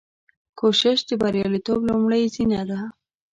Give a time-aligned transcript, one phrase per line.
[0.59, 2.79] کوشش د بریالیتوب لومړۍ زینه ده.